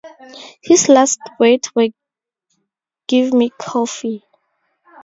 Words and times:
His 0.63 0.89
last 0.89 1.19
words 1.39 1.69
were 1.75 1.89
Give 3.07 3.31
me 3.33 3.51
coffee! 3.51 4.23